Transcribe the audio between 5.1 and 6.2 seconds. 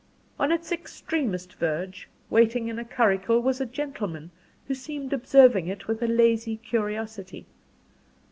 observing it with a